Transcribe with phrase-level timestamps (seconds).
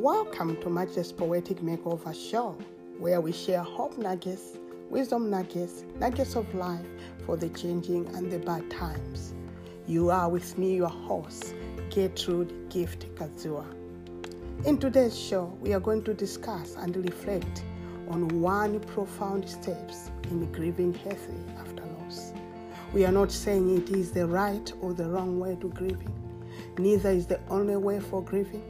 [0.00, 2.56] Welcome to Matchless Poetic Makeover Show,
[2.98, 4.56] where we share hope nuggets,
[4.88, 6.86] wisdom nuggets, nuggets of life
[7.26, 9.34] for the changing and the bad times.
[9.86, 11.54] You are with me, your host,
[11.94, 13.66] Gertrude Gift Kazua.
[14.64, 17.62] In today's show, we are going to discuss and reflect
[18.08, 22.32] on one profound steps in grieving healthy after loss.
[22.94, 26.14] We are not saying it is the right or the wrong way to grieving.
[26.78, 28.64] Neither is the only way for grieving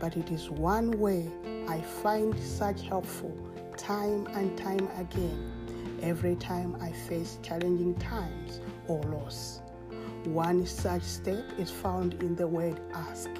[0.00, 1.30] but it is one way
[1.68, 3.36] I find such helpful
[3.76, 5.52] time and time again
[6.02, 9.60] every time I face challenging times or loss.
[10.24, 13.30] One such step is found in the word ask.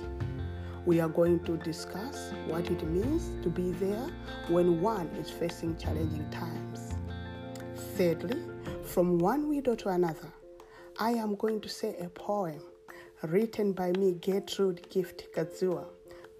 [0.86, 4.06] We are going to discuss what it means to be there
[4.48, 6.94] when one is facing challenging times.
[7.96, 8.40] Thirdly,
[8.84, 10.32] from one widow to another,
[10.98, 12.60] I am going to say a poem
[13.22, 15.84] written by me, Gertrude Gift Kazua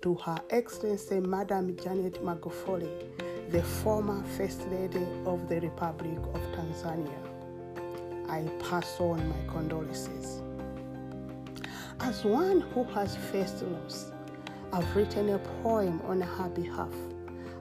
[0.03, 2.89] to Her Excellency Madam Janet Magufuli,
[3.51, 7.19] the former First Lady of the Republic of Tanzania.
[8.27, 10.41] I pass on my condolences.
[12.01, 14.11] As one who has faced loss,
[14.73, 16.95] I've written a poem on her behalf.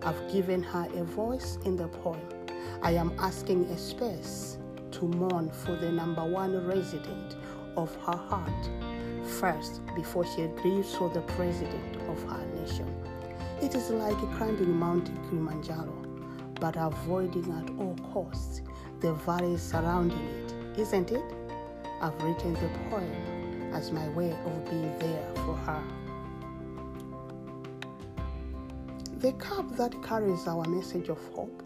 [0.03, 2.21] I've given her a voice in the poem.
[2.81, 4.59] I am asking a space
[4.91, 7.35] to mourn for the number one resident
[7.75, 8.69] of her heart
[9.25, 12.87] first before she grieves for the president of her nation.
[13.61, 15.93] It is like climbing Mount Kilimanjaro,
[16.59, 18.61] but avoiding at all costs
[18.99, 21.33] the valleys surrounding it, isn't it?
[22.01, 25.83] I've written the poem as my way of being there for her.
[29.17, 31.63] The cup that carries our message of hope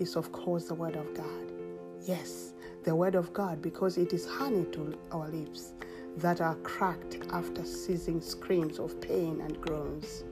[0.00, 1.52] is, of course, the Word of God.
[2.02, 5.74] Yes, the Word of God, because it is honey to our lips
[6.18, 10.24] that are cracked after ceasing screams of pain and groans.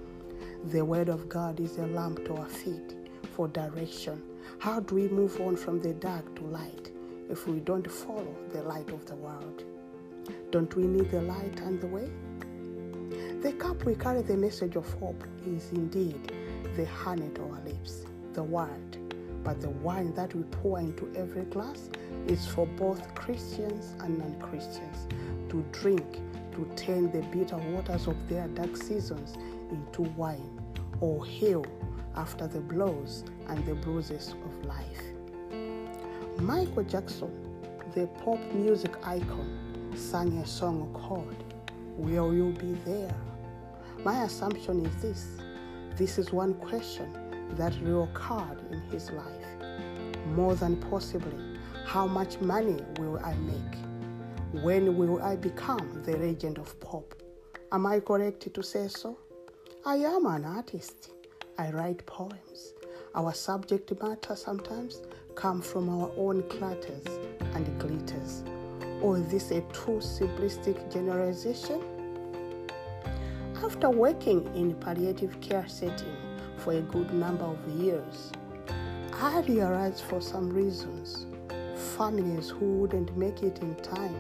[0.65, 2.97] The Word of God is a lamp to our feet
[3.35, 4.21] for direction.
[4.59, 6.91] How do we move on from the dark to light
[7.31, 9.63] if we don't follow the light of the world?
[10.51, 12.11] Don't we need the light and the way?
[13.43, 16.33] The cup we carry the message of hope is indeed
[16.75, 18.99] the honey to our lips, the Word.
[19.45, 21.89] But the wine that we pour into every glass
[22.27, 25.07] is for both Christians and non Christians
[25.57, 26.21] to drink
[26.53, 29.35] to turn the bitter waters of their dark seasons
[29.71, 30.61] into wine
[31.01, 31.65] or heal
[32.15, 35.03] after the blows and the bruises of life.
[36.39, 37.31] Michael Jackson,
[37.95, 41.43] the pop music icon, sang a song called
[41.97, 43.15] Will You Be There?
[44.05, 45.27] My assumption is this
[45.97, 47.11] this is one question
[47.53, 49.47] that reoccurred in his life.
[50.35, 53.86] More than possibly, how much money will I make?
[54.53, 57.15] When will I become the legend of pop?
[57.73, 59.19] Am I correct to say so?
[59.85, 61.11] I am an artist.
[61.59, 62.73] I write poems.
[63.17, 65.03] Our subject matter sometimes
[65.35, 67.05] come from our own clutters
[67.55, 68.45] and glitters.
[69.03, 71.83] Or is this a too simplistic generalization?
[73.65, 76.17] After working in palliative care setting
[76.59, 78.31] for a good number of years,
[79.13, 81.27] I realized for some reasons
[81.97, 84.15] families who wouldn't make it in time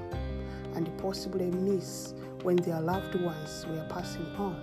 [0.75, 4.59] and possibly miss when their loved ones were passing on.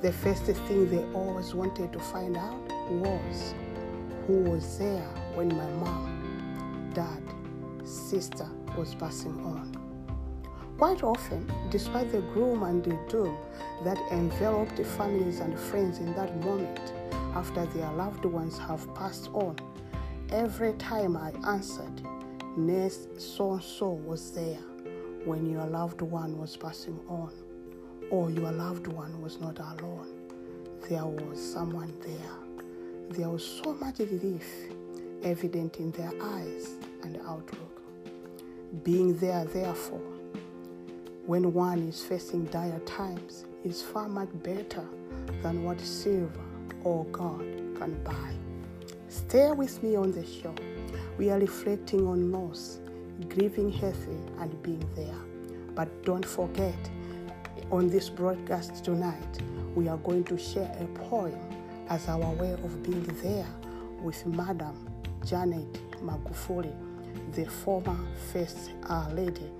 [0.00, 3.54] The first thing they always wanted to find out was
[4.26, 7.22] who was there when my mom, dad,
[7.86, 9.74] sister was passing on.
[10.78, 13.36] Quite often, despite the gloom and the doom
[13.84, 16.92] that enveloped families and friends in that moment
[17.34, 19.56] after their loved ones have passed on,
[20.30, 22.02] every time I answered,
[22.56, 24.60] Nurse so and so was there
[25.24, 27.32] when your loved one was passing on,
[28.10, 30.08] or your loved one was not alone.
[30.88, 32.60] There was someone there.
[33.10, 34.46] There was so much relief
[35.22, 37.82] evident in their eyes and outlook.
[38.82, 40.00] Being there, therefore,
[41.26, 44.84] when one is facing dire times is far much better
[45.42, 46.30] than what silver
[46.82, 47.40] or gold
[47.78, 48.43] can buy.
[49.14, 50.54] Stay with me on the show.
[51.18, 52.80] We are reflecting on loss
[53.28, 55.14] grieving healthy, and being there.
[55.74, 56.74] But don't forget,
[57.70, 59.38] on this broadcast tonight,
[59.74, 61.38] we are going to share a poem
[61.88, 63.46] as our way of being there
[64.02, 64.74] with Madam
[65.24, 65.72] Janet
[66.02, 66.72] Magufuli,
[67.32, 67.98] the former
[68.32, 68.70] First
[69.12, 69.50] Lady,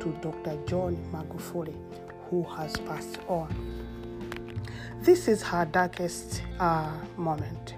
[0.00, 0.58] to Dr.
[0.66, 1.74] John Magufuli,
[2.28, 3.48] who has passed on.
[5.00, 7.74] This is her darkest uh, moment.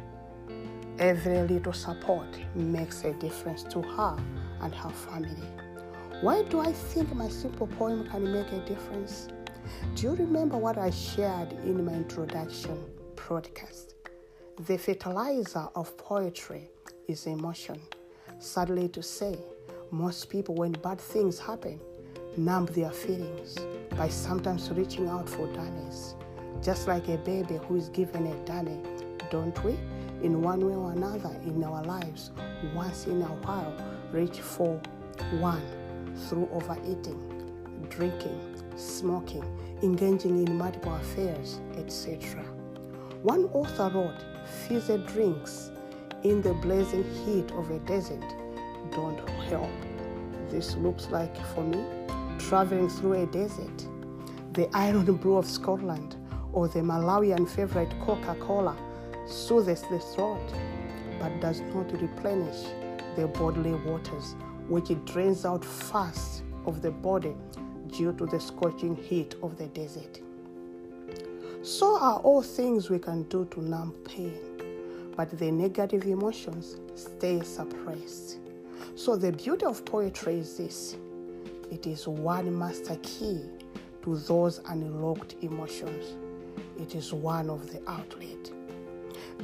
[0.99, 4.17] Every little support makes a difference to her
[4.61, 5.49] and her family.
[6.23, 9.29] Why do I think my simple poem can make a difference?
[9.95, 12.79] Do you remember what I shared in my introduction
[13.27, 13.95] broadcast.
[14.67, 16.71] The fertilizer of poetry
[17.09, 17.81] is emotion.
[18.39, 19.37] Sadly to say,
[19.91, 21.81] most people, when bad things happen,
[22.37, 23.57] numb their feelings
[23.97, 26.15] by sometimes reaching out for dummies.
[26.63, 28.79] Just like a baby who is given a dummy,
[29.31, 29.77] don't we?
[30.27, 32.33] In one way or another in our lives,
[32.75, 33.73] once in a while,
[34.11, 34.81] reach for
[35.39, 35.63] one
[36.17, 37.21] through overeating,
[37.89, 38.41] drinking,
[38.75, 39.45] smoking,
[39.85, 42.43] engaging in multiple affairs, etc.
[43.23, 44.25] One author wrote,
[44.67, 45.71] fizzy drinks
[46.25, 48.27] in the blazing heat of a desert
[48.91, 49.71] don't help.
[50.51, 51.85] This looks like, for me,
[52.41, 53.87] traveling through a desert,
[54.55, 56.17] the Irn-Bru of Scotland,
[56.53, 58.77] or the Malawian favorite Coca Cola
[59.27, 60.53] soothes the throat
[61.19, 62.67] but does not replenish
[63.17, 64.35] the bodily waters,
[64.69, 67.35] which it drains out fast of the body
[67.89, 70.21] due to the scorching heat of the desert.
[71.63, 74.39] So are all things we can do to numb pain,
[75.17, 78.39] but the negative emotions stay suppressed.
[78.95, 80.97] So the beauty of poetry is this
[81.71, 83.43] it is one master key
[84.03, 86.15] to those unlocked emotions.
[86.79, 88.56] It is one of the outlet.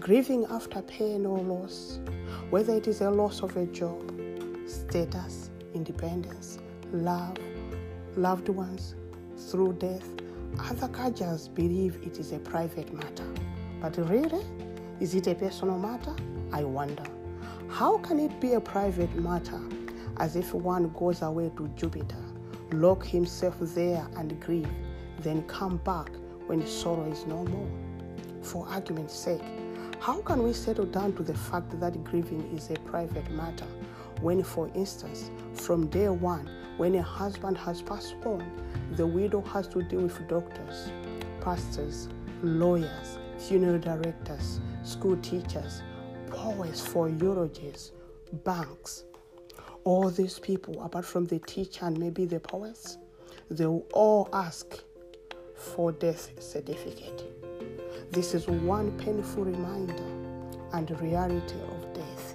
[0.01, 2.01] Grieving after pain or loss,
[2.51, 4.03] whether it is a loss of a job,
[4.67, 6.59] status, independence,
[6.93, 7.37] love,
[8.17, 8.95] loved ones,
[9.37, 10.09] through death,
[10.59, 13.27] other cultures believe it is a private matter.
[13.81, 14.45] But really,
[15.01, 16.15] is it a personal matter?
[16.53, 17.05] I wonder.
[17.69, 19.61] How can it be a private matter
[20.19, 22.23] as if one goes away to Jupiter,
[22.73, 24.69] lock himself there and grieve,
[25.21, 26.11] then come back
[26.47, 27.71] when sorrow is no more?
[28.43, 29.43] For argument's sake,
[30.03, 33.69] how can we settle down to the fact that grieving is a private matter
[34.21, 38.45] when, for instance, from day one, when a husband has passed on,
[38.97, 40.91] the widow has to deal with doctors,
[41.41, 42.09] pastors,
[42.43, 45.83] lawyers, funeral directors, school teachers,
[46.27, 47.93] poets for eulogies,
[48.43, 49.05] banks.
[49.85, 52.99] All these people, apart from the teacher and maybe the poets,
[53.53, 54.83] they will all ask
[55.55, 57.42] for death certificate.
[58.13, 60.05] This is one painful reminder
[60.75, 62.35] and reality of death.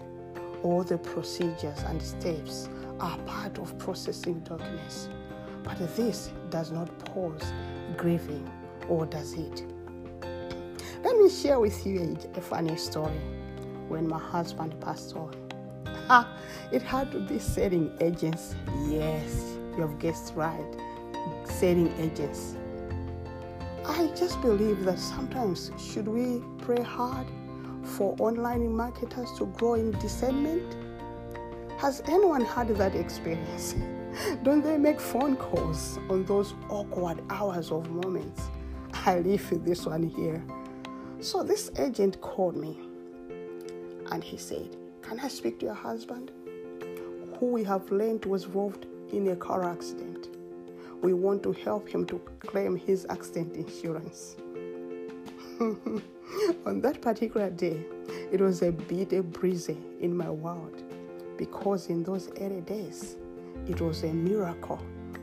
[0.64, 2.68] All the procedures and steps
[3.00, 5.08] are part of processing darkness.
[5.64, 7.44] But this does not pause
[7.96, 8.52] grieving,
[8.90, 9.72] or does it?
[11.04, 13.22] Let me share with you a, funny story.
[13.88, 15.36] When my husband passed on,
[16.10, 16.40] ah,
[16.72, 18.56] it had to be selling agents.
[18.88, 20.76] Yes, you have guessed right.
[21.46, 22.57] Selling agents.
[23.90, 27.26] I just believe that sometimes should we pray hard
[27.84, 30.76] for online marketers to grow in discernment?
[31.78, 33.76] Has anyone had that experience?
[34.44, 38.42] Don't they make phone calls on those awkward hours of moments?
[39.06, 40.44] I live this one here.
[41.22, 42.78] So this agent called me
[44.12, 46.32] and he said, Can I speak to your husband?
[47.40, 50.27] Who we have learned was involved in a car accident.
[51.02, 54.36] We want to help him to claim his accident insurance.
[55.60, 57.84] on that particular day,
[58.32, 60.84] it was a bit breezy in my world
[61.38, 63.16] because in those early days,
[63.68, 64.80] it was a miracle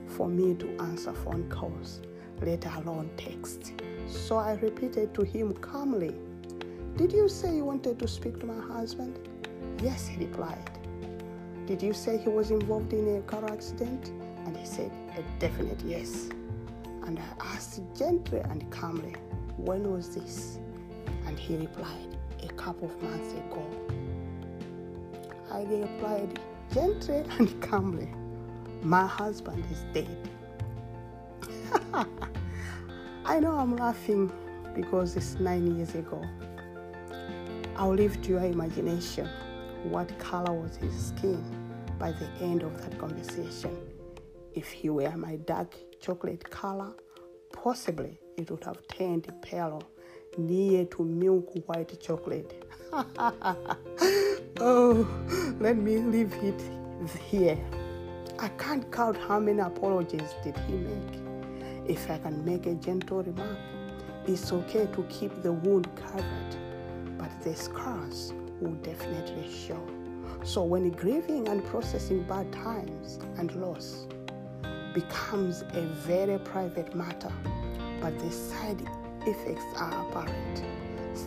[0.07, 2.01] for me to answer phone calls,
[2.41, 3.75] let alone text.
[4.07, 6.15] So I repeated to him calmly,
[6.97, 9.19] Did you say you wanted to speak to my husband?
[9.83, 10.71] Yes, he replied.
[11.67, 14.09] Did you say he was involved in a car accident?
[14.47, 16.29] And he said, Uh, A definite yes.
[17.07, 19.15] And I asked gently and calmly,
[19.57, 20.59] When was this?
[21.27, 23.65] And he replied, A couple of months ago.
[25.51, 26.39] I replied
[26.73, 28.09] gently and calmly,
[28.83, 30.29] My husband is dead.
[33.25, 34.33] I know I'm laughing
[34.75, 36.23] because it's nine years ago.
[37.77, 39.29] I'll leave to your imagination
[39.85, 41.43] what color was his skin
[41.99, 43.94] by the end of that conversation.
[44.55, 46.93] If he were my dark chocolate color,
[47.53, 49.83] possibly it would have turned pale
[50.39, 52.65] near to milk white chocolate.
[54.61, 55.09] oh,
[55.59, 56.63] let me leave it
[57.29, 57.59] here.
[58.39, 61.21] I can't count how many apologies did he make.
[61.89, 63.59] If I can make a gentle remark,
[64.29, 66.57] it's okay to keep the wound covered,
[67.19, 69.85] but the scars will definitely show.
[70.45, 74.07] So when grieving and processing bad times and loss
[74.95, 77.33] becomes a very private matter,
[78.01, 78.81] but the side
[79.27, 80.63] effects are apparent.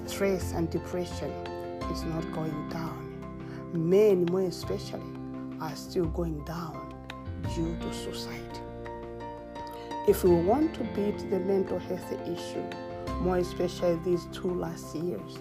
[0.07, 1.31] Stress and depression
[1.91, 3.03] is not going down.
[3.73, 5.01] Men, more especially,
[5.59, 6.95] are still going down
[7.53, 8.59] due to suicide.
[10.07, 12.63] If we want to beat the mental health issue,
[13.19, 15.37] more especially these two last years,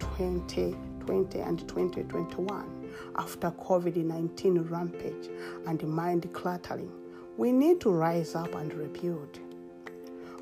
[0.00, 2.80] 2020 and 2021,
[3.16, 5.30] after COVID 19 rampage
[5.66, 6.92] and mind cluttering.
[7.36, 9.38] We need to rise up and rebuild.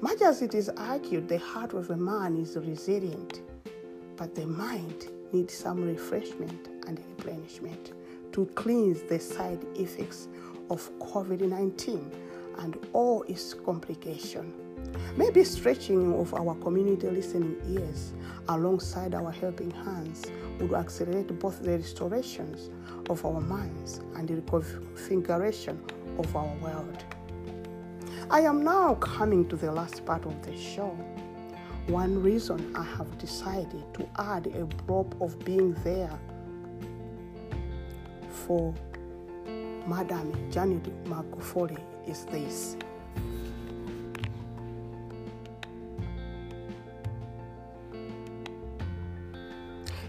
[0.00, 3.42] Much as it is argued the heart of a man is resilient,
[4.16, 7.92] but the mind needs some refreshment and replenishment
[8.32, 10.28] to cleanse the side effects
[10.70, 12.10] of COVID 19
[12.58, 14.54] and all its complications.
[15.16, 18.12] Maybe stretching of our community listening ears
[18.48, 20.24] alongside our helping hands
[20.60, 22.70] would accelerate both the restorations
[23.10, 25.76] of our minds and the reconfiguration
[26.18, 27.04] of our world.
[28.30, 30.90] I am now coming to the last part of the show.
[31.86, 36.18] One reason I have decided to add a drop of being there
[38.28, 38.74] for
[39.86, 42.76] Madam Janet Magufuli is this.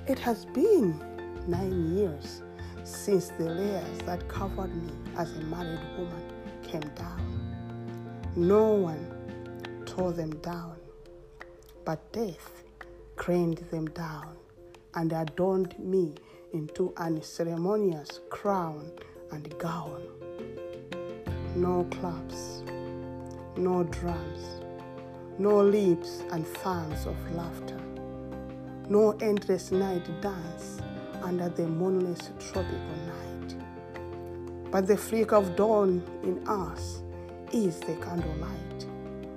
[0.07, 0.99] It has been
[1.47, 2.41] nine years
[2.89, 8.31] since the layers that covered me as a married woman came down.
[8.35, 10.75] No one tore them down,
[11.85, 12.63] but death
[13.15, 14.35] craned them down
[14.95, 16.15] and adorned me
[16.53, 18.91] into an ceremonious crown
[19.31, 20.01] and gown.
[21.55, 22.63] No claps,
[23.55, 24.61] no drums,
[25.37, 27.79] no lips and fans of laughter,
[28.89, 30.81] no endless night dance
[31.21, 33.55] under the moonless tropical night.
[34.71, 37.01] But the flicker of dawn in us
[37.51, 38.85] is the candlelight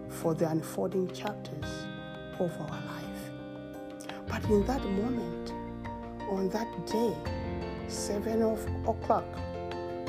[0.09, 1.87] for the unfolding chapters
[2.39, 3.31] of our life.
[4.29, 5.53] But in that moment,
[6.31, 7.15] on that day,
[7.89, 8.43] seven
[8.87, 9.25] o'clock,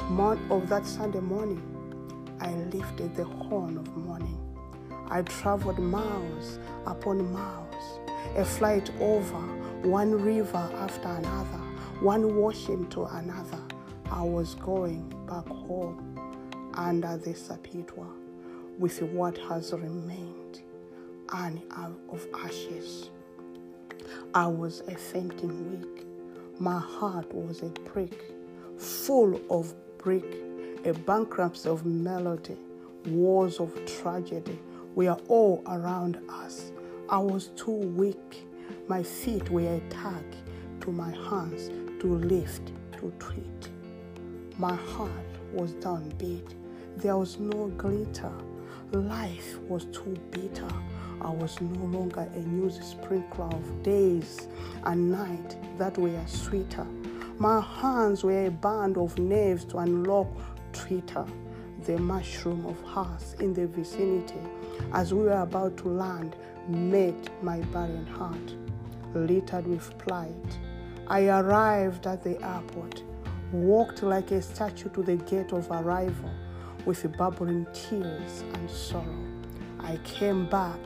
[0.10, 1.62] month of that Sunday mourning,
[2.40, 4.38] I lifted the horn of morning.
[5.10, 8.00] I traveled miles upon miles,
[8.36, 9.40] a flight over
[9.84, 11.63] one river after another,
[12.04, 13.62] one washing to another.
[14.12, 16.20] I was going back home
[16.74, 18.08] under the Sapitwa
[18.78, 20.62] with what has remained
[21.32, 21.62] and
[22.10, 23.10] of ashes.
[24.34, 26.06] I was a fainting weak
[26.60, 28.32] my heart was a brick,
[28.78, 30.26] full of brick,
[30.86, 32.58] a bankruptcy of melody,
[33.08, 34.60] wars of tragedy
[34.94, 36.72] were all around us.
[37.10, 38.48] I was too weak.
[38.88, 40.24] My feet were a tag
[40.82, 41.70] to my hands
[42.04, 43.70] to lift, to treat.
[44.58, 45.10] My heart
[45.54, 46.54] was downbeat.
[46.98, 48.34] There was no glitter.
[48.92, 50.68] Life was too bitter.
[51.22, 54.50] I was no longer a news sprinkler of days
[54.84, 56.86] and night that were sweeter.
[57.38, 60.28] My hands were a band of knaves to unlock
[60.74, 61.26] Twitter,
[61.86, 64.44] the mushroom of hearts in the vicinity.
[64.92, 66.36] As we were about to land,
[66.68, 68.56] met my barren heart,
[69.16, 70.60] littered with plight.
[71.08, 73.04] I arrived at the airport,
[73.52, 76.32] walked like a statue to the gate of arrival
[76.86, 79.24] with bubbling tears and sorrow.
[79.80, 80.80] I came back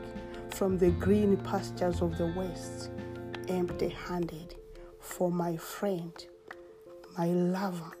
[0.50, 2.90] from the green pastures of the West,
[3.48, 4.56] empty handed,
[4.98, 6.12] for my friend,
[7.16, 7.92] my lover,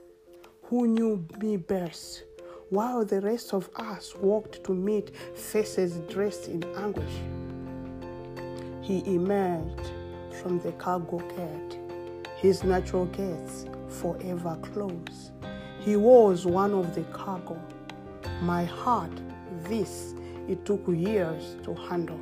[0.64, 2.24] who knew me best,
[2.70, 7.04] while the rest of us walked to meet faces dressed in anguish.
[8.82, 9.92] He emerged
[10.42, 11.67] from the cargo gate,
[12.40, 15.32] his natural gates forever closed.
[15.80, 17.60] He was one of the cargo.
[18.42, 19.10] My heart,
[19.64, 20.14] this
[20.48, 22.20] it took years to handle.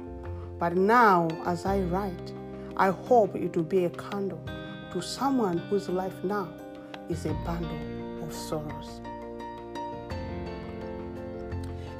[0.58, 2.32] But now, as I write,
[2.78, 4.40] I hope it will be a candle
[4.92, 6.48] to someone whose life now
[7.10, 9.00] is a bundle of sorrows.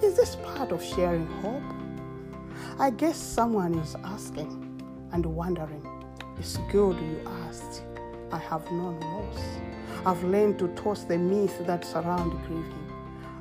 [0.02, 1.62] Is this part of sharing hope?
[2.78, 4.82] I guess someone is asking
[5.12, 5.86] and wondering.
[6.38, 7.82] It's good you asked.
[8.32, 9.40] I have known loss.
[10.04, 12.92] I've learned to toss the myths that surround grieving.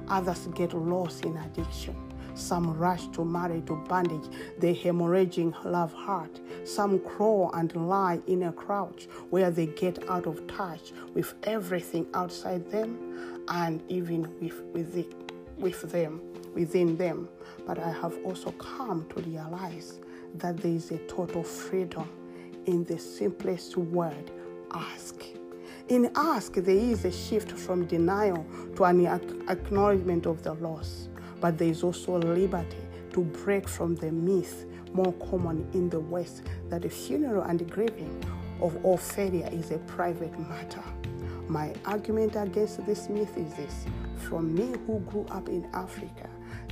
[0.07, 1.95] Others get lost in addiction.
[2.35, 6.41] Some rush to marry to bandage the hemorrhaging love heart.
[6.65, 12.07] Some crawl and lie in a crouch where they get out of touch with everything
[12.13, 15.13] outside them and even with, with, it,
[15.57, 16.21] with them,
[16.53, 17.29] within them.
[17.65, 19.99] But I have also come to realize
[20.35, 22.09] that there is a total freedom
[22.65, 24.31] in the simplest word
[24.75, 25.15] ask.
[25.87, 29.05] In ask, there is a shift from denial to an
[29.47, 31.09] acknowledgement of the loss
[31.45, 32.77] but there is also liberty
[33.11, 38.23] to break from the myth more common in the West that the funeral and grieving
[38.61, 40.83] of all failure is a private matter.
[41.47, 43.85] My argument against this myth is this
[44.17, 46.27] from me who grew up in Africa,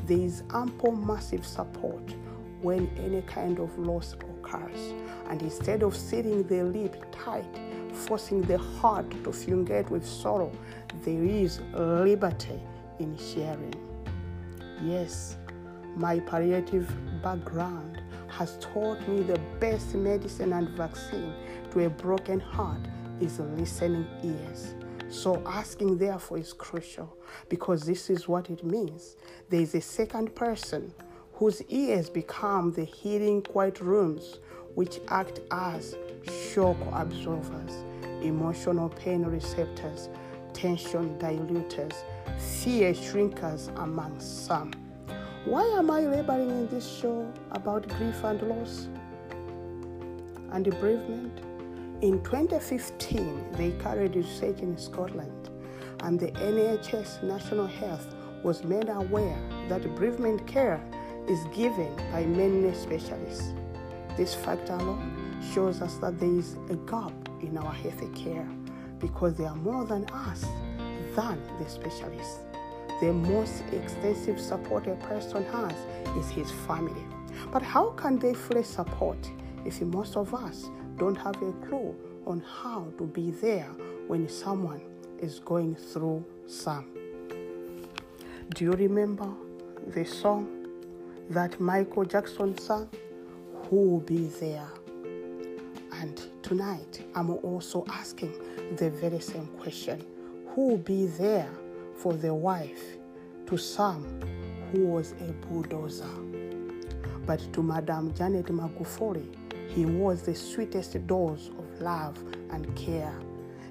[0.06, 2.16] there is ample massive support
[2.62, 4.94] when any kind of loss occurs.
[5.30, 7.60] And instead of sitting the lip tight,
[7.94, 10.52] forcing the heart to fungate with sorrow,
[11.04, 12.60] there is liberty
[13.00, 13.76] in sharing.
[14.84, 15.38] Yes,
[15.96, 21.34] my palliative background has taught me the best medicine and vaccine
[21.72, 22.82] to a broken heart
[23.22, 24.74] is listening ears.
[25.10, 27.16] So asking therefore is crucial
[27.48, 29.16] because this is what it means.
[29.50, 30.92] There is a second person
[31.34, 34.40] whose ears become the healing quiet rooms
[34.76, 35.96] which act as
[36.52, 37.84] shock absorbers,
[38.22, 40.10] emotional pain receptors,
[40.54, 41.94] tension diluters,
[42.40, 44.72] fear shrinkers among some.
[45.46, 48.88] Why am I laboring in this show about grief and loss
[50.52, 51.42] and bereavement?
[52.02, 55.50] In 2015, they carried research in Scotland,
[56.02, 59.38] and the NHS National Health was made aware
[59.70, 60.82] that bereavement care
[61.28, 63.54] is given by many specialists.
[64.18, 68.48] This fact alone shows us that there is a gap in our health care
[69.00, 70.46] because they are more than us
[71.16, 72.40] than the specialists.
[73.02, 75.74] The most extensive support a person has
[76.16, 77.04] is his family.
[77.52, 79.18] But how can they fully support
[79.66, 83.70] if most of us don't have a clue on how to be there
[84.08, 84.82] when someone
[85.20, 86.86] is going through some?
[88.56, 89.30] Do you remember
[89.88, 90.68] the song
[91.30, 92.90] that Michael Jackson sang?
[93.74, 94.70] Who will be there?
[95.94, 98.32] And tonight, I'm also asking
[98.78, 100.06] the very same question
[100.50, 101.50] Who will be there
[101.98, 102.84] for the wife
[103.48, 104.22] to Sam,
[104.72, 106.14] who was a bulldozer?
[107.26, 109.26] But to Madame Janet Magufuli,
[109.70, 113.20] he was the sweetest dose of love and care.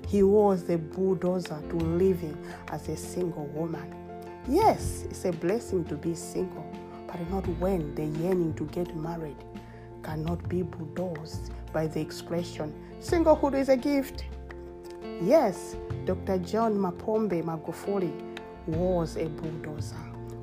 [0.09, 2.37] He was the bulldozer to living
[2.73, 3.94] as a single woman.
[4.49, 6.66] Yes, it's a blessing to be single,
[7.06, 9.37] but not when the yearning to get married
[10.02, 14.24] cannot be bulldozed by the expression, singlehood is a gift.
[15.20, 16.38] Yes, Dr.
[16.38, 18.12] John Mapombe Magufuli
[18.66, 19.96] was a bulldozer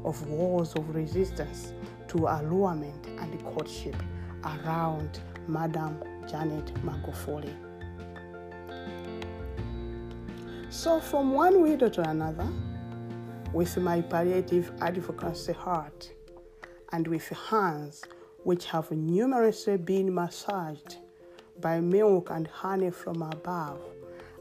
[0.04, 1.74] of wars of resistance
[2.08, 3.96] to allurement and courtship
[4.44, 7.54] around Madam Janet Magufuli.
[10.70, 12.48] So, from one widow to another,
[13.54, 16.12] with my palliative advocacy heart,
[16.92, 18.04] and with hands
[18.44, 20.98] which have numerously been massaged
[21.60, 23.82] by milk and honey from above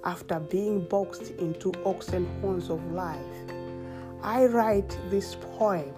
[0.05, 3.19] after being boxed into oxen horns of life,
[4.23, 5.93] I write this poem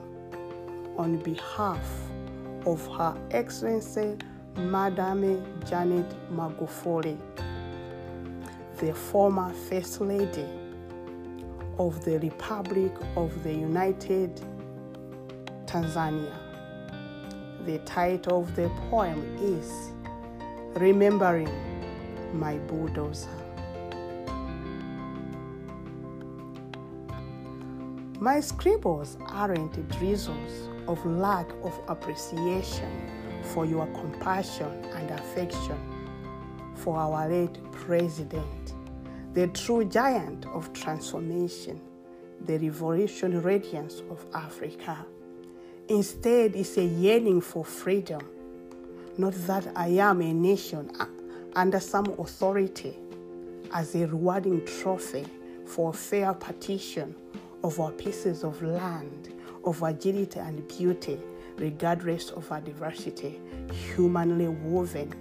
[0.97, 1.87] on behalf
[2.67, 4.17] of Her Excellency
[4.57, 7.19] Madame Janet Magufuli,
[8.79, 10.47] the former First Lady
[11.79, 14.41] of the Republic of the United
[15.67, 16.50] Tanzania.
[17.67, 19.91] The title of the poem is
[20.81, 21.51] Remembering
[22.33, 23.29] My Bulldozer.
[28.19, 32.91] My scribbles aren't drizzles of lack of appreciation
[33.43, 35.79] for your compassion and affection
[36.75, 38.73] for our late president,
[39.35, 41.79] the true giant of transformation,
[42.47, 45.05] the revolution radiance of Africa.
[45.91, 48.21] Instead, it's a yearning for freedom,
[49.19, 51.07] not that I am a nation uh,
[51.57, 52.97] under some authority
[53.75, 55.27] as a rewarding trophy
[55.67, 57.13] for a fair partition
[57.65, 61.19] of our pieces of land, of agility and beauty,
[61.57, 63.41] regardless of our diversity,
[63.93, 65.13] humanly woven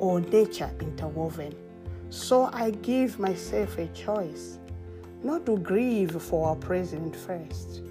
[0.00, 1.54] or nature interwoven.
[2.10, 4.58] So I give myself a choice
[5.22, 7.82] not to grieve for our president first,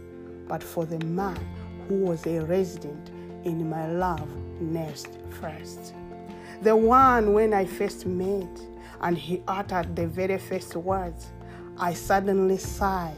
[0.50, 1.40] but for the man
[1.88, 3.10] who was a resident
[3.44, 5.10] in my love nest
[5.42, 5.94] first.
[6.62, 8.60] The one when I first met
[9.02, 11.28] and he uttered the very first words,
[11.78, 13.16] I suddenly sighed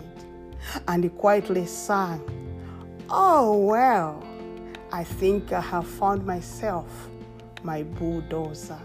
[0.87, 2.21] and quietly sang,
[3.09, 4.23] Oh, well,
[4.91, 7.09] I think I have found myself
[7.63, 8.79] my bulldozer.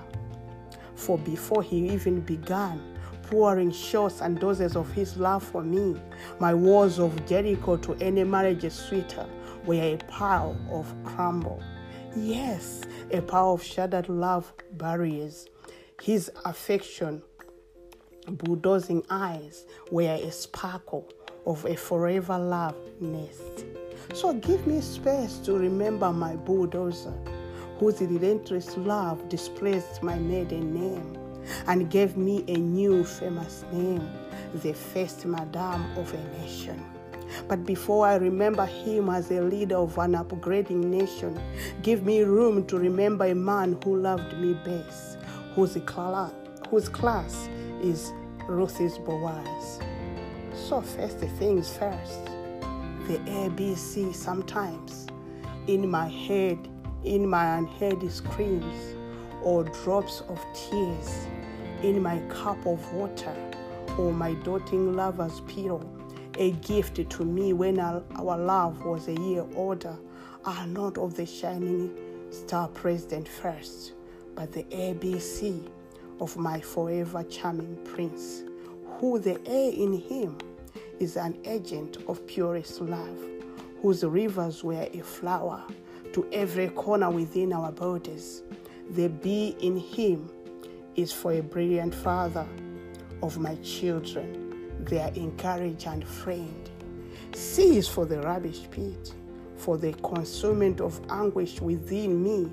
[0.95, 2.81] For before he even began
[3.25, 6.01] pouring shots and doses of his love for me,
[6.39, 9.27] my walls of Jericho to any marriage sweeter
[9.67, 11.63] were a pile of crumble.
[12.17, 15.49] Yes, a pile of shattered love barriers.
[16.03, 17.23] His affection,
[18.27, 21.09] bulldozing eyes were a sparkle
[21.47, 23.65] of a forever love nest.
[24.13, 27.15] So give me space to remember my bulldozer,
[27.79, 31.19] whose relentless love displaced my maiden name
[31.67, 34.09] and gave me a new famous name,
[34.63, 36.94] the first Madame of a nation.
[37.49, 41.41] But before I remember him as a leader of an upgrading nation,
[41.83, 45.19] give me room to remember a man who loved me best,
[45.55, 46.33] whose class,
[46.69, 47.49] whose class
[47.83, 48.13] is
[48.49, 49.81] Ruth's Boaz.
[50.55, 52.25] So, first things first,
[53.07, 55.07] the ABC sometimes
[55.67, 56.59] in my head,
[57.05, 58.97] in my unheard screams
[59.43, 61.27] or drops of tears,
[61.83, 63.35] in my cup of water
[63.99, 65.94] or my doting lover's pillow
[66.37, 69.97] a gift to me when our, love was a year older,
[70.45, 71.95] are not of the shining
[72.31, 73.93] star president first,
[74.35, 75.69] but the ABC
[76.21, 78.43] of my forever charming prince,
[78.99, 80.37] who the A in him
[80.99, 83.19] is an agent of purest love,
[83.81, 85.63] whose rivers were a flower
[86.13, 88.43] to every corner within our borders.
[88.91, 90.31] The B in him
[90.97, 92.47] is for a brilliant father
[93.23, 94.44] of my children
[94.81, 96.71] their encourage and friend.
[97.35, 99.15] C is for the rubbish pit,
[99.57, 102.51] for the consummate of anguish within me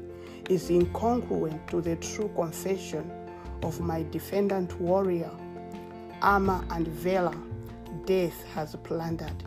[0.49, 3.09] is incongruent to the true confession
[3.63, 5.31] of my defendant warrior.
[6.21, 7.37] Armor and valor,
[8.05, 9.43] death has plundered.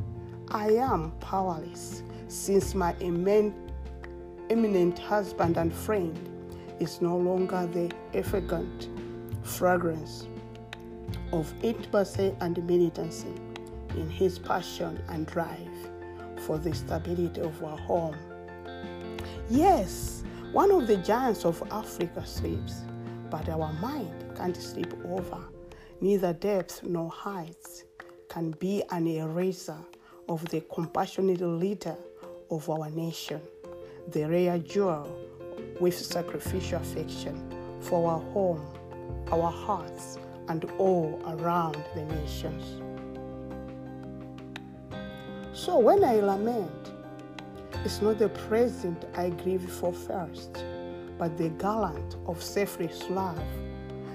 [0.50, 3.54] I am powerless since my eminent
[4.98, 6.18] husband and friend
[6.80, 8.88] is no longer the effulgent
[9.42, 10.26] fragrance
[11.34, 13.34] of intimacy and militancy
[13.96, 15.90] in his passion and drive
[16.46, 18.16] for the stability of our home.
[19.50, 22.82] Yes, one of the giants of Africa sleeps,
[23.30, 25.40] but our mind can't sleep over.
[26.00, 27.84] Neither depth nor heights
[28.28, 29.78] can be an eraser
[30.28, 31.96] of the compassionate leader
[32.50, 33.40] of our nation,
[34.08, 35.08] the rare jewel
[35.80, 37.36] with sacrificial affection
[37.80, 38.64] for our home,
[39.32, 42.80] our hearts, and all around the nations.
[45.52, 46.92] So when I lament,
[47.84, 50.64] it's not the present I grieve for first,
[51.18, 53.42] but the gallant of selfless love,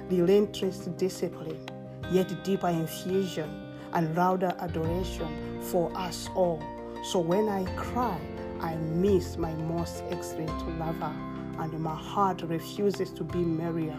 [0.09, 1.65] relentless discipline,
[2.11, 6.61] yet deeper infusion and louder adoration for us all.
[7.03, 8.19] So when I cry,
[8.59, 11.13] I miss my most excellent lover,
[11.59, 13.97] and my heart refuses to be merrier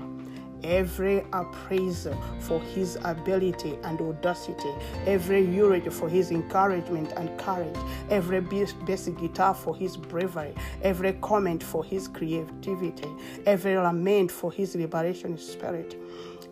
[0.64, 4.72] every appraiser for his ability and audacity,
[5.06, 7.76] every eulogy for his encouragement and courage,
[8.10, 13.08] every basic guitar for his bravery, every comment for his creativity,
[13.46, 15.96] every lament for his liberation spirit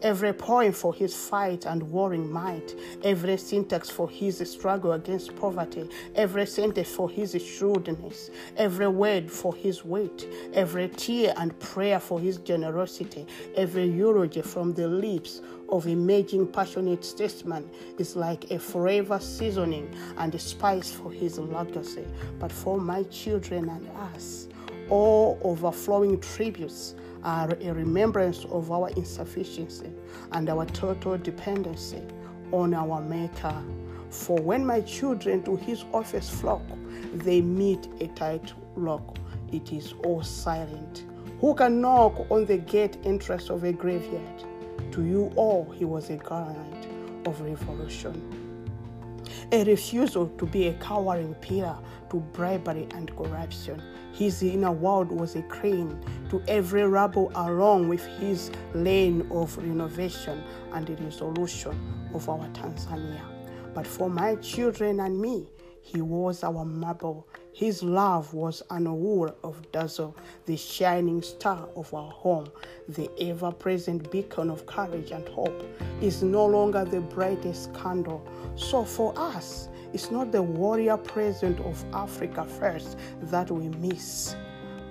[0.03, 5.89] every poem for his fight and warring might, every syntax for his struggle against poverty,
[6.15, 12.21] every sentence for his shrewdness, every word for his weight, every tear and prayer for
[12.21, 19.19] his generosity, every eulogy from the lips of imaging passionate statesman is like a forever
[19.21, 22.07] seasoning and a spice for his legacy.
[22.39, 24.49] But for my children and us,
[24.89, 29.91] all overflowing tributes are a remembrance of our insufficiency
[30.33, 32.03] and our total dependency
[32.53, 33.63] on our Maker.
[34.11, 36.63] For when my children to his office flock,
[37.13, 39.19] they meet a tight lock.
[39.53, 41.05] It is all silent.
[41.41, 44.45] Who can knock on the gate entrance of a graveyard?
[44.93, 46.87] To you all, he was a garant
[47.27, 48.49] of revolution
[49.53, 51.79] a refusal to be a cowering pillar
[52.11, 53.83] to bribery and corruption.
[54.13, 55.99] His inner world was a crane
[56.31, 60.43] to every rebel along with his lane of renovation
[60.73, 63.23] and the resolution of our Tanzania.
[63.75, 65.49] But for my children and me,
[65.81, 67.29] he was our marble.
[67.53, 70.17] His love was an wool of dazzle,
[70.47, 72.49] the shining star of our home,
[72.89, 75.65] the ever present beacon of courage and hope.
[76.01, 78.27] Is no longer the brightest candle.
[78.57, 84.37] So for us, it's not the warrior present of Africa first that we miss,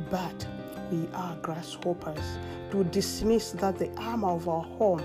[0.09, 0.47] but
[0.91, 2.39] we are grasshoppers
[2.71, 5.03] to dismiss that the armor of our home,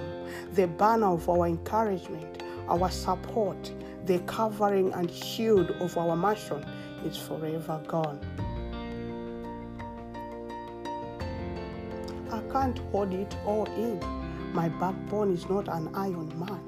[0.52, 3.72] the banner of our encouragement, our support,
[4.06, 6.64] the covering and shield of our mansion
[7.04, 8.18] is forever gone.
[12.30, 14.00] I can't hold it all in.
[14.52, 16.60] My backbone is not an iron man,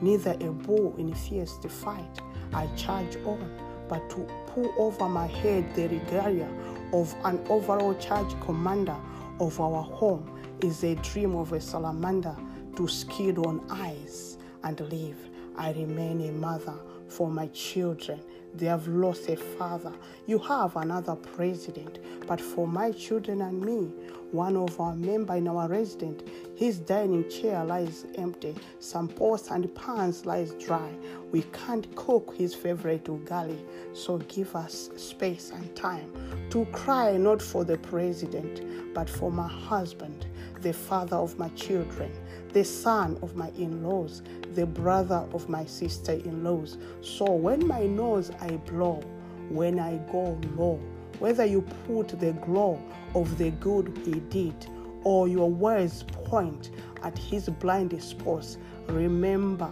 [0.00, 2.20] neither a bull in fierce fight.
[2.52, 3.50] I charge on,
[3.88, 6.48] but to pull over my head the regalia
[6.92, 8.96] of an overall charge commander
[9.38, 12.36] of our home is a dream of a salamander
[12.76, 15.16] to skid on ice and live.
[15.56, 16.74] I remain a mother
[17.08, 18.20] for my children.
[18.54, 19.92] They have lost a father.
[20.26, 21.98] You have another president.
[22.26, 23.92] But for my children and me,
[24.32, 28.54] one of our member in our resident, his dining chair lies empty.
[28.78, 30.90] Some pots and pans lies dry.
[31.32, 33.58] We can't cook his favorite ugali.
[33.92, 36.12] So give us space and time
[36.50, 40.26] to cry not for the president, but for my husband,
[40.60, 42.12] the father of my children,
[42.52, 44.22] the son of my in laws,
[44.54, 46.78] the brother of my sister in laws.
[47.02, 49.02] So when my nose I blow,
[49.48, 50.80] when I go low,
[51.18, 52.80] whether you put the glow
[53.14, 54.66] of the good he did
[55.04, 56.70] or your words point
[57.02, 58.58] at his blind spots,
[58.88, 59.70] remember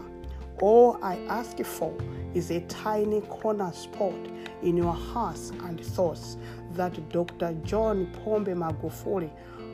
[0.60, 1.94] all I ask for
[2.34, 4.14] is a tiny corner spot
[4.62, 6.36] in your hearts and thoughts
[6.72, 7.54] that Dr.
[7.64, 9.30] John Pombe Magufuli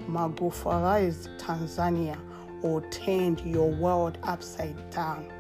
[0.06, 2.18] Magufulized Tanzania
[2.64, 5.30] or turned your world upside down.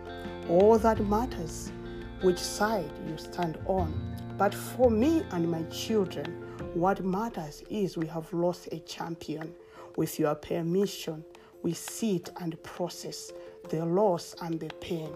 [0.48, 1.72] All that matters,
[2.20, 4.14] which side you stand on.
[4.36, 6.26] But for me and my children,
[6.74, 9.54] what matters is we have lost a champion.
[9.96, 11.24] With your permission,
[11.62, 13.32] we sit and process
[13.70, 15.10] the loss and the pain.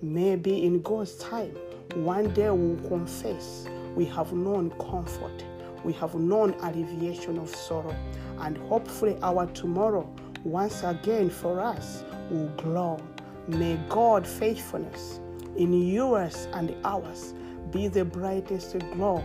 [0.00, 1.56] Maybe in God's time,
[1.94, 5.44] one day we'll confess we have known comfort,
[5.84, 7.94] we have known alleviation of sorrow,
[8.40, 10.12] and hopefully our tomorrow
[10.44, 13.00] once again for us will glow.
[13.48, 15.20] May God faithfulness
[15.56, 17.34] in yours and ours
[17.70, 19.22] be the brightest glow.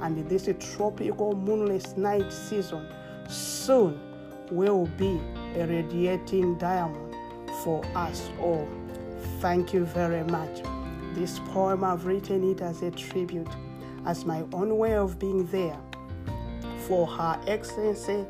[0.00, 2.86] And this tropical moonless night season
[3.28, 4.00] soon
[4.50, 5.20] will be
[5.56, 7.14] a radiating diamond
[7.62, 8.68] for us all.
[9.40, 10.62] Thank you very much.
[11.14, 13.48] This poem I've written it as a tribute,
[14.04, 15.78] as my own way of being there
[16.86, 18.26] for Her Excellency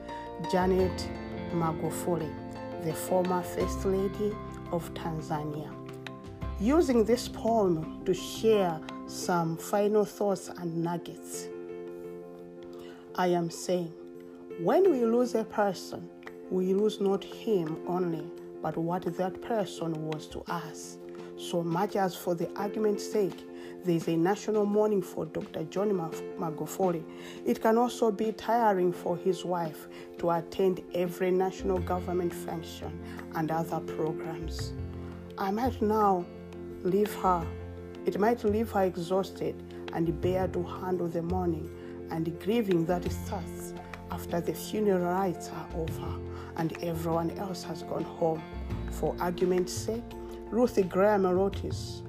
[0.53, 1.09] Janet
[1.55, 2.31] Magufuli,
[2.85, 4.35] the former First Lady
[4.73, 5.73] of Tanzania.
[6.61, 11.49] Using this poem to share some final thoughts and nuggets,
[13.15, 13.93] I am saying
[14.61, 16.09] when we lose a person,
[16.51, 18.27] we lose not him only,
[18.63, 20.99] but what that person was to us.
[21.37, 23.45] So much as for the argument's sake,
[23.85, 25.65] there is a national mourning for Dr.
[25.65, 25.91] John
[26.39, 27.05] Magufuli.
[27.45, 32.99] It can also be tiring for his wife to attend every national government function
[33.35, 34.73] and other programs.
[35.37, 36.25] I might now
[36.83, 37.47] leave her,
[38.07, 41.71] it might leave her exhausted and bare to handle the mourning
[42.11, 43.75] and grieving that starts
[44.11, 46.19] after the funeral rites are over
[46.57, 48.43] and everyone else has gone home.
[48.93, 50.05] For argument's sake,
[50.51, 52.04] Ruthie Graham Otis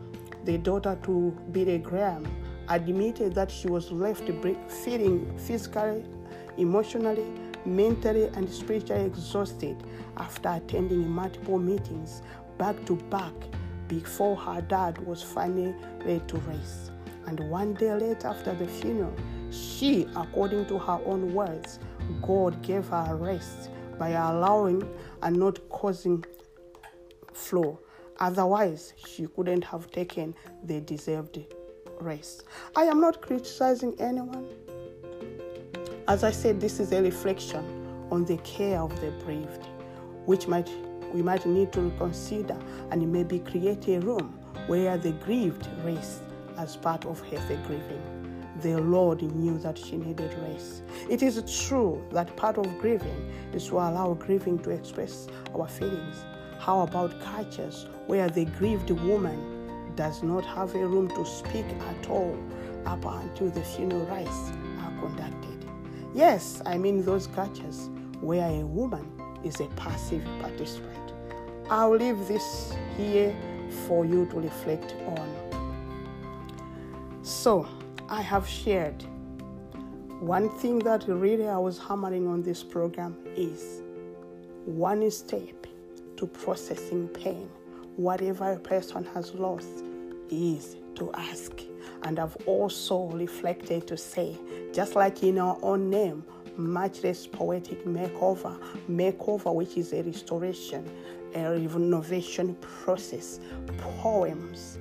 [0.45, 2.25] the daughter to Billy Graham,
[2.69, 4.29] admitted that she was left
[4.67, 6.03] feeling physically,
[6.58, 7.25] emotionally,
[7.65, 9.75] mentally, and spiritually exhausted
[10.17, 12.21] after attending multiple meetings
[12.58, 13.34] back to back
[13.88, 16.91] before her dad was finally laid to rest.
[17.27, 19.13] And one day later, after the funeral,
[19.51, 21.79] she, according to her own words,
[22.21, 24.88] God gave her rest by allowing
[25.21, 26.23] and not causing
[27.34, 27.79] flow
[28.19, 31.39] Otherwise, she couldn't have taken the deserved
[31.99, 32.45] rest.
[32.75, 34.47] I am not criticizing anyone.
[36.08, 39.65] As I said, this is a reflection on the care of the bereaved,
[40.25, 40.69] which might
[41.13, 42.58] we might need to reconsider
[42.91, 46.21] and maybe create a room where the grieved rest
[46.58, 48.01] as part of healthy grieving.
[48.62, 50.84] The Lord knew that she needed rest.
[51.10, 56.25] It is true that part of grieving is to allow grieving to express our feelings
[56.65, 62.10] how about cultures where the grieved woman does not have a room to speak at
[62.10, 62.36] all
[62.88, 64.49] up until the funeral rites
[64.82, 65.63] are conducted?
[66.15, 69.06] Yes, I mean those cultures where a woman
[69.43, 71.13] is a passive participant.
[71.69, 73.36] I'll leave this here
[73.86, 75.30] for you to reflect on.
[77.21, 77.67] So,
[78.10, 79.04] I have shared
[80.19, 83.84] one thing that really I was hammering on this program is
[84.65, 85.64] one step
[86.17, 87.49] to processing pain.
[87.95, 89.84] Whatever a person has lost
[90.30, 91.62] is to ask.
[92.04, 94.38] And I've also reflected to say,
[94.73, 96.23] just like in our own name,
[96.58, 98.58] matchless poetic makeover,
[98.89, 100.89] makeover, which is a restoration,
[101.36, 103.39] a renovation process.
[103.78, 104.78] Poems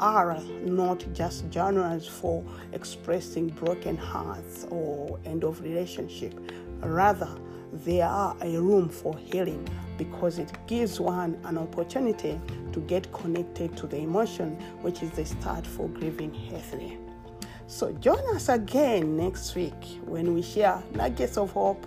[0.00, 6.34] are not just genres for expressing broken hearts or end of relationship.
[6.80, 7.28] Rather,
[7.82, 12.40] they are a room for healing because it gives one an opportunity
[12.72, 16.98] to get connected to the emotion, which is the start for grieving healthily.
[17.66, 21.84] So join us again next week when we share nuggets of hope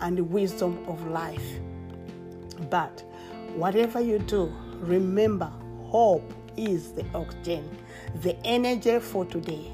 [0.00, 1.44] and the wisdom of life.
[2.70, 3.02] But
[3.56, 5.50] whatever you do, remember
[5.86, 7.68] hope is the oxygen,
[8.22, 9.72] the energy for today,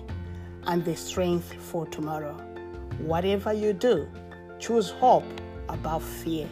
[0.66, 2.34] and the strength for tomorrow.
[2.98, 4.08] Whatever you do,
[4.58, 5.24] choose hope
[5.72, 6.48] above fear.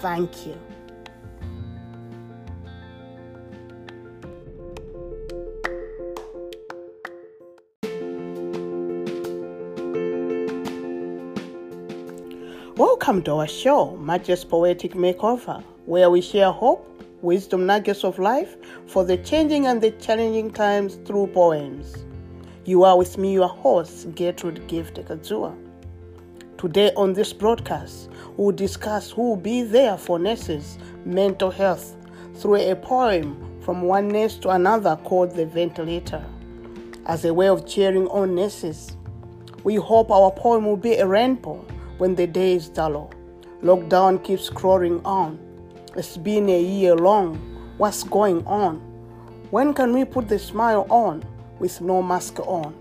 [0.00, 0.56] Thank you.
[12.76, 16.86] Welcome to our show, Matchless Poetic Makeover, where we share hope,
[17.22, 22.04] wisdom nuggets of life for the changing and the challenging times through poems.
[22.64, 25.65] You are with me, your host, Gertrude Gift Kazua.
[26.58, 31.94] Today on this broadcast, we'll discuss who will be there for nurses' mental health
[32.36, 36.24] through a poem from one nurse to another called The Ventilator.
[37.04, 38.96] As a way of cheering on nurses,
[39.64, 41.56] we hope our poem will be a rainbow
[41.98, 43.12] when the day is dull.
[43.62, 45.38] Lockdown keeps crawling on.
[45.94, 47.36] It's been a year long.
[47.76, 48.76] What's going on?
[49.50, 51.22] When can we put the smile on
[51.58, 52.74] with no mask on?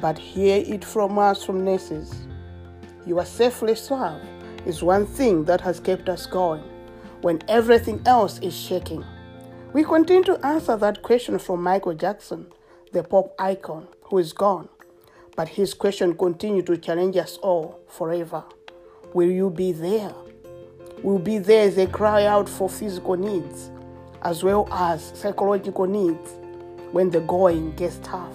[0.00, 2.27] But hear it from us from nurses.
[3.08, 4.26] You are safely served
[4.66, 6.62] is one thing that has kept us going
[7.22, 9.02] when everything else is shaking.
[9.72, 12.52] We continue to answer that question from Michael Jackson,
[12.92, 14.68] the pop icon who is gone.
[15.36, 18.44] But his question continues to challenge us all forever.
[19.14, 20.12] Will you be there?
[21.02, 23.70] Will be there as they cry out for physical needs
[24.20, 26.32] as well as psychological needs
[26.92, 28.34] when the going gets tough.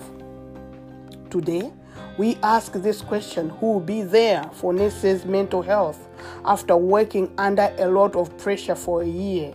[1.30, 1.72] Today,
[2.18, 6.08] we ask this question who will be there for nurses' mental health
[6.46, 9.54] after working under a lot of pressure for a year?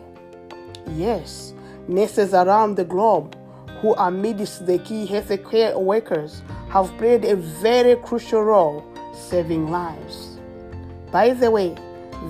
[0.95, 1.55] Yes,
[1.87, 3.37] nurses around the globe
[3.81, 10.39] who are amidst the key healthcare workers have played a very crucial role saving lives.
[11.13, 11.77] By the way,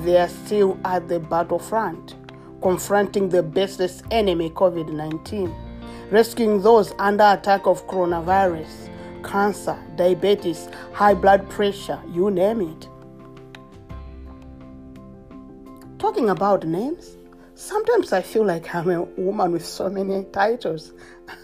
[0.05, 2.15] they are still at the battlefront,
[2.61, 5.55] confronting the baseless enemy COVID 19,
[6.11, 8.91] rescuing those under attack of coronavirus,
[9.23, 12.89] cancer, diabetes, high blood pressure, you name it.
[15.99, 17.17] Talking about names,
[17.55, 20.93] sometimes I feel like I'm a woman with so many titles.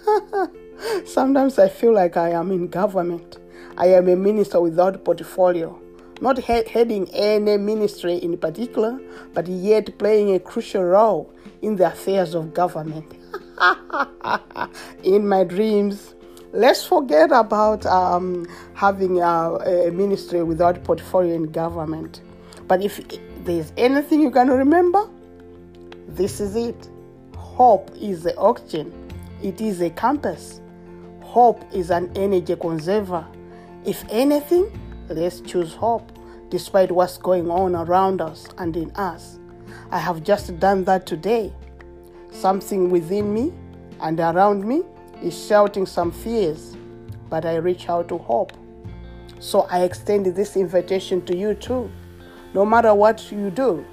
[1.04, 3.38] Sometimes I feel like I am in government.
[3.76, 5.80] I am a minister without portfolio,
[6.20, 9.00] not he- heading any ministry in particular,
[9.32, 11.32] but yet playing a crucial role
[11.62, 13.12] in the affairs of government.
[15.02, 16.14] in my dreams,
[16.54, 22.22] let's forget about um, having a, a ministry without portfolio in government.
[22.68, 23.00] But if
[23.44, 25.08] there's anything you can remember,
[26.08, 26.88] this is it.
[27.36, 28.92] Hope is the oxygen,
[29.42, 30.60] it is a compass.
[31.22, 33.26] Hope is an energy conserver.
[33.84, 34.70] If anything,
[35.08, 36.12] let's choose hope
[36.50, 39.40] despite what's going on around us and in us.
[39.90, 41.52] I have just done that today.
[42.30, 43.52] Something within me
[44.00, 44.84] and around me
[45.22, 46.76] is shouting some fears,
[47.30, 48.52] but I reach out to hope.
[49.40, 51.90] So I extend this invitation to you too.
[52.54, 53.84] No matter what you do,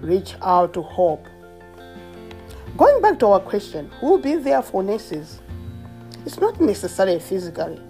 [0.00, 1.26] reach out to hope.
[2.76, 5.40] Going back to our question, who will be there for nurses?
[6.24, 7.80] It's not necessarily physically.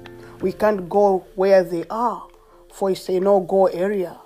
[0.41, 2.27] We can't go where they are,
[2.73, 4.17] for it's a no go area,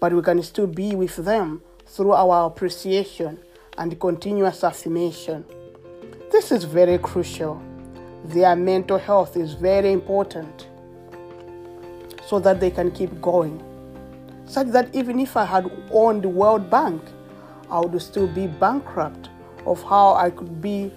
[0.00, 3.38] but we can still be with them through our appreciation
[3.78, 5.44] and continuous affirmation.
[6.30, 7.62] This is very crucial.
[8.24, 10.68] Their mental health is very important
[12.26, 13.62] so that they can keep going.
[14.46, 17.02] Such that even if I had owned World Bank,
[17.70, 19.28] I would still be bankrupt
[19.66, 20.92] of how I could be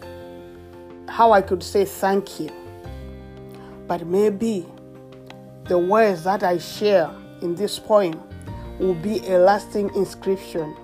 [1.08, 2.50] how I could say thank you.
[3.88, 4.66] But maybe
[5.66, 7.10] the words that I share
[7.42, 8.20] in this poem
[8.80, 10.76] will be a lasting inscription.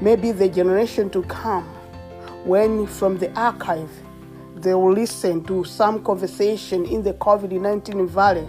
[0.00, 1.64] Maybe the generation to come,
[2.44, 3.90] when from the archive
[4.62, 8.46] they will listen to some conversation in the COVID 19 valley,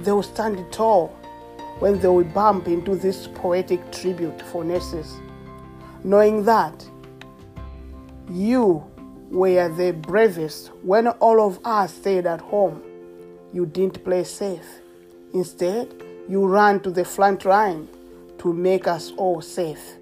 [0.00, 1.08] they will stand tall
[1.78, 5.16] when they will bump into this poetic tribute for nurses,
[6.02, 6.86] knowing that
[8.30, 8.84] you
[9.30, 12.82] were the bravest when all of us stayed at home.
[13.52, 14.66] You didn't play safe.
[15.32, 15.92] Instead,
[16.28, 17.88] you ran to the front line
[18.38, 19.96] to make us all safe.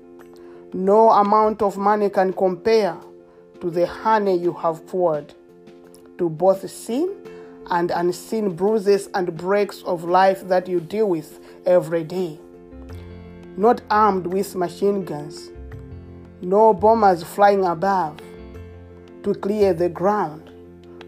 [0.72, 2.96] No amount of money can compare
[3.62, 5.32] to the honey you have poured
[6.18, 7.08] to both seen
[7.70, 12.40] and unseen bruises and breaks of life that you deal with every day.
[13.56, 15.50] Not armed with machine guns,
[16.40, 18.18] no bombers flying above
[19.22, 20.50] to clear the ground,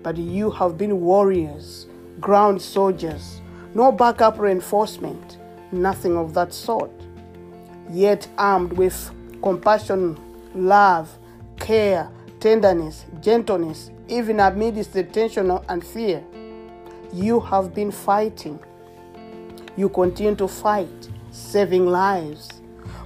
[0.04, 1.88] but you have been warriors,
[2.20, 3.40] ground soldiers,
[3.74, 5.38] no backup reinforcement,
[5.72, 6.92] nothing of that sort.
[7.90, 9.10] Yet armed with
[9.42, 10.16] compassion,
[10.54, 11.18] love,
[11.58, 12.08] care,
[12.44, 16.22] tenderness, gentleness, even amidst the tension and fear.
[17.10, 18.60] You have been fighting.
[19.78, 22.50] You continue to fight, saving lives,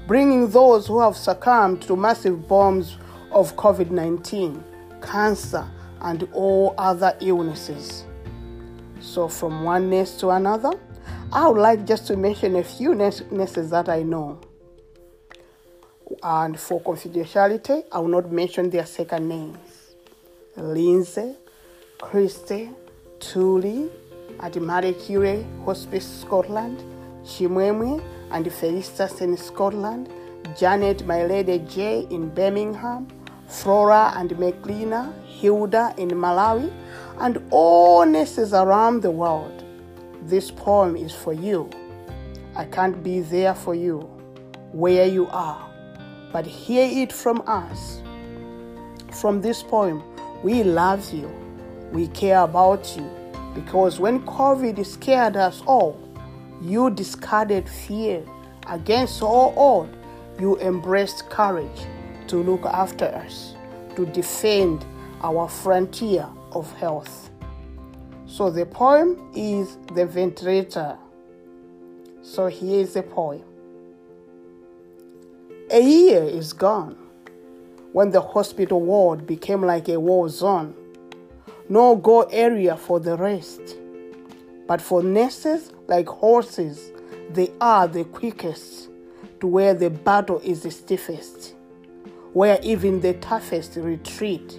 [0.09, 2.97] bringing those who have succumbed to massive bombs
[3.31, 4.65] of COVID 19,
[5.03, 5.71] cancer,
[6.01, 8.07] and all other illnesses.
[8.99, 10.73] So, from one nurse to another,
[11.33, 14.41] I would like just to mention a few nurses that I know.
[16.23, 19.59] And for confidentiality, I will not mention their second names.
[20.57, 21.35] Lindsay,
[22.01, 22.71] Christy,
[23.21, 23.91] Tuli,
[24.41, 26.83] at Marie Curie Hospice Scotland,
[27.25, 30.09] Chimwemwe and Felicitas in Scotland,
[30.57, 33.09] Janet My Lady J in Birmingham,
[33.49, 36.73] Flora and McLeana, Hilda in Malawi,
[37.21, 39.65] and all nurses around the world.
[40.23, 41.69] This poem is for you.
[42.55, 44.01] I can't be there for you
[44.73, 45.68] where you are,
[46.33, 48.03] but hear it from us.
[49.13, 50.03] From this poem,
[50.43, 51.29] we love you,
[51.93, 53.09] we care about you,
[53.55, 55.99] because when COVID scared us all,
[56.61, 58.23] you discarded fear.
[58.69, 59.97] Against all odds,
[60.39, 61.87] you embraced courage
[62.27, 63.55] to look after us,
[63.97, 64.85] to defend
[65.23, 67.31] our frontier of health.
[68.27, 70.99] So the poem is The Ventilator.
[72.23, 73.43] So here is the poem.
[75.71, 76.97] A year is gone
[77.93, 80.75] when the hospital ward became like a war zone.
[81.69, 83.77] No go area for the rest.
[84.67, 86.91] But for nurses like horses,
[87.35, 88.89] they are the quickest
[89.41, 91.55] to where the battle is the stiffest,
[92.33, 94.59] where even the toughest retreat,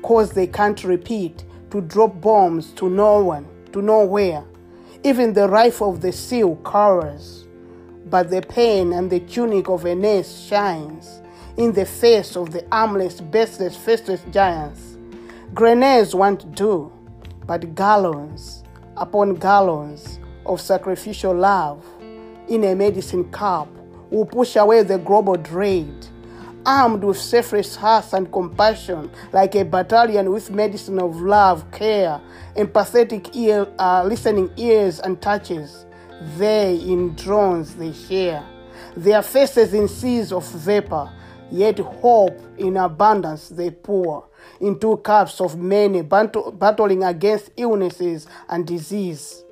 [0.00, 4.42] cause they can't repeat to drop bombs to no one, to nowhere.
[5.04, 7.46] Even the rifle of the seal cowers,
[8.10, 11.22] but the pain and the tunic of a nurse shines
[11.56, 14.98] in the face of the armless, baseless, faceless giants.
[15.54, 16.92] Grenades won't do,
[17.46, 18.64] but gallons
[18.96, 21.84] upon gallons of sacrificial love
[22.48, 23.68] in a medicine cup
[24.10, 26.06] will push away the global dread
[26.66, 32.20] armed with selfless hearts and compassion, like a battalion with medicine of love, care,
[32.56, 35.86] empathetic ear, uh, listening ears and touches.
[36.36, 38.44] They in drones they share,
[38.96, 41.10] their faces in seas of vapor,
[41.50, 44.26] yet hope in abundance they pour
[44.60, 49.44] into cups of many battling against illnesses and disease.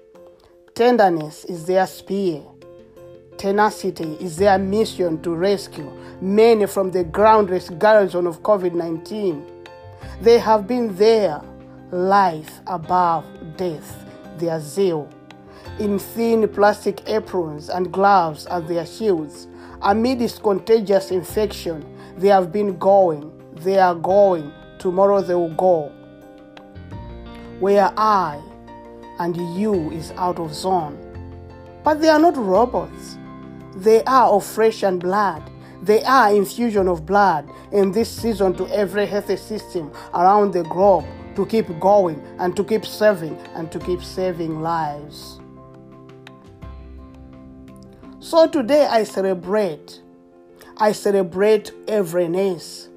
[0.75, 2.43] Tenderness is their spear
[3.39, 5.91] tenacity is their mission to rescue
[6.21, 9.47] many from the groundless garrison of COVID 19.
[10.21, 11.41] They have been there,
[11.93, 13.25] life above
[13.57, 14.05] death,
[14.39, 15.09] their zeal.
[15.79, 19.47] In thin plastic aprons and gloves as their shields,
[19.83, 25.93] amidst contagious infection, they have been going, they are going, tomorrow they will go.
[27.61, 28.43] Where I
[29.21, 30.99] and you is out of zone.
[31.85, 33.17] But they are not robots.
[33.77, 35.49] They are of flesh and blood.
[35.83, 41.05] They are infusion of blood in this season to every healthy system around the globe
[41.37, 45.38] to keep going and to keep serving and to keep saving lives.
[48.21, 50.01] So today I celebrate.
[50.77, 52.89] I celebrate every nurse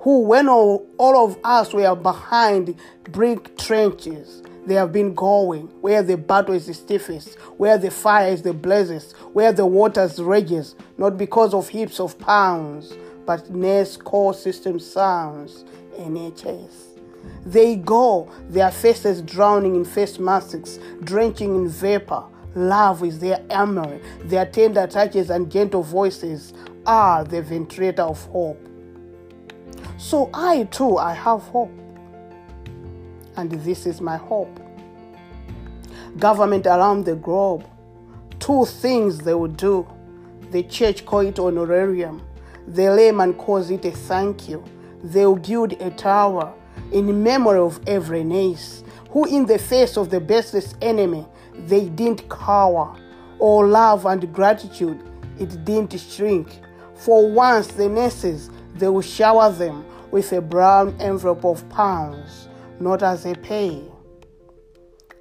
[0.00, 2.76] who, when all, all of us were behind
[3.10, 8.30] brick trenches, they have been going, where the battle is the stiffest, where the fire
[8.30, 12.92] is the blazes, where the waters rages, not because of heaps of pounds,
[13.24, 15.64] but NES core system sounds,
[15.98, 17.00] NHS.
[17.46, 22.24] They go, their faces drowning in face masks, drenching in vapor.
[22.56, 26.54] Love is their armor, their tender touches and gentle voices
[26.86, 28.58] are the ventilator of hope.
[29.98, 31.70] So I too, I have hope
[33.36, 34.58] and this is my hope.
[36.18, 37.64] Government around the globe,
[38.40, 39.86] two things they will do.
[40.50, 42.22] The church call it honorarium.
[42.66, 44.64] The layman calls it a thank you.
[45.04, 46.54] They will build a tower
[46.90, 51.26] in memory of every nurse who, in the face of the baseless enemy,
[51.66, 52.96] they didn't cower,
[53.38, 55.02] or love and gratitude,
[55.38, 56.48] it didn't shrink.
[56.94, 62.46] For once, the nurses, they will shower them with a brown envelope of pounds
[62.80, 63.82] not as a pay.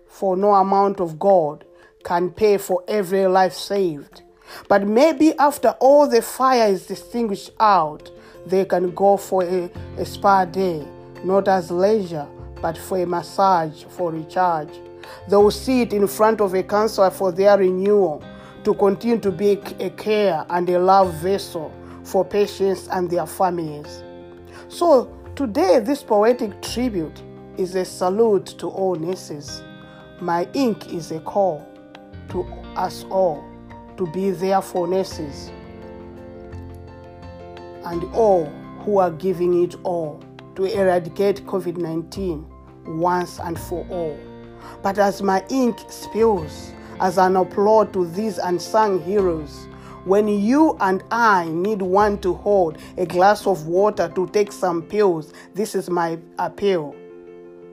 [0.08, 1.66] For no amount of God
[2.04, 4.24] can pay for every life saved.
[4.68, 8.12] But maybe after all the fire is extinguished out,
[8.46, 10.86] they can go for a, a spa day,
[11.24, 12.28] not as leisure,
[12.62, 14.70] but for a massage for recharge.
[15.28, 18.24] They will sit in front of a counselor for their renewal
[18.64, 21.72] to continue to be a care and a love vessel
[22.04, 24.04] for patients and their families.
[24.68, 27.22] So, today, this poetic tribute
[27.58, 29.62] is a salute to all nurses.
[30.20, 31.68] My ink is a call
[32.30, 32.44] to
[32.76, 33.44] us all
[33.98, 35.52] to be there for nurses
[37.86, 38.46] and all
[38.80, 40.22] who are giving it all
[40.56, 42.46] to eradicate COVID 19
[42.86, 44.18] once and for all.
[44.82, 49.68] But as my ink spills, as an applaud to these unsung heroes,
[50.06, 54.84] when you and I need one to hold a glass of water to take some
[54.84, 56.96] pills, this is my appeal.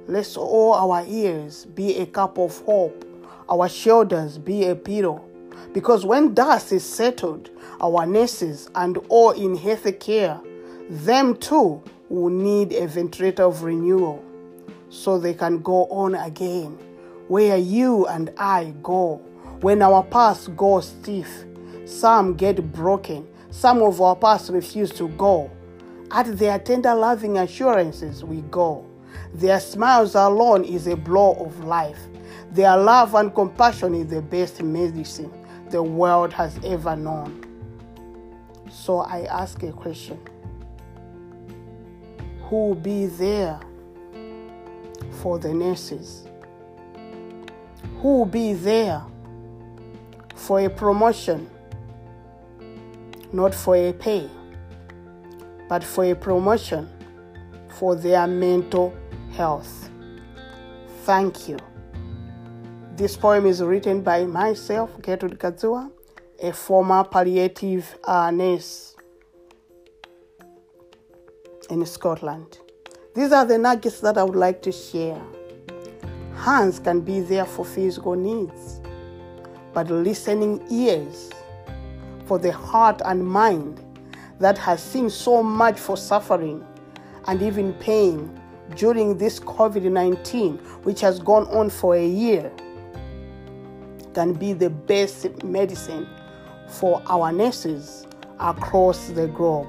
[0.09, 3.05] Let all our ears be a cup of hope,
[3.49, 5.23] our shoulders be a pillow.
[5.75, 10.41] Because when dust is settled, our nurses and all in health care,
[10.89, 14.25] them too will need a ventilator of renewal
[14.93, 16.79] so they can go on again
[17.29, 19.17] where you and I go.
[19.63, 21.45] When our paths go stiff,
[21.87, 25.51] some get broken, some of our paths refuse to go.
[26.11, 28.85] At their tender loving assurances, we go.
[29.33, 31.99] Their smiles alone is a blow of life.
[32.51, 35.33] Their love and compassion is the best medicine
[35.71, 37.47] the world has ever known.
[38.71, 40.21] So I ask a question
[42.43, 43.59] Who will be there
[45.21, 46.27] for the nurses?
[48.01, 49.03] Who will be there
[50.35, 51.49] for a promotion?
[53.33, 54.29] Not for a pay,
[55.69, 56.89] but for a promotion
[57.69, 58.95] for their mental
[59.33, 59.91] health.
[61.05, 61.59] Thank you.
[62.97, 65.91] This poem is written by myself, Gertrude Kadzua,
[66.43, 68.95] a former palliative uh, nurse
[71.71, 72.59] in Scotland.
[73.15, 75.21] These are the nuggets that I would like to share.
[76.35, 78.81] Hands can be there for physical needs,
[79.75, 81.31] but listening ears
[82.25, 83.85] for the heart and mind
[84.39, 86.65] that has seen so much for suffering
[87.27, 88.41] and even pain
[88.77, 92.51] during this COVID 19, which has gone on for a year,
[94.15, 96.09] can be the best medicine
[96.67, 98.07] for our nurses
[98.41, 99.69] across the globe.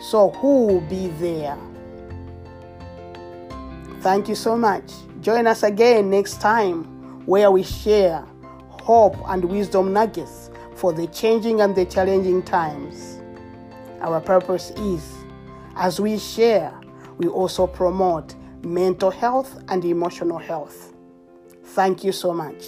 [0.00, 1.56] So, who will be there?
[4.02, 4.90] Thank you so much.
[5.20, 6.82] Join us again next time
[7.24, 8.26] where we share
[8.68, 13.20] hope and wisdom nuggets for the changing and the challenging times.
[14.00, 15.08] Our purpose is
[15.76, 16.74] as we share,
[17.18, 18.34] we also promote
[18.64, 20.92] mental health and emotional health.
[21.62, 22.64] Thank you so much.